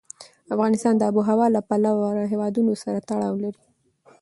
افغانستان 0.53 0.93
د 0.97 1.01
آب 1.09 1.15
وهوا 1.17 1.47
له 1.55 1.61
پلوه 1.69 2.07
له 2.17 2.23
هېوادونو 2.31 2.71
سره 2.83 2.99
تړاو 3.09 3.33
لري. 3.43 3.63